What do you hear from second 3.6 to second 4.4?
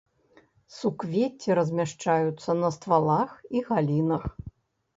галінах.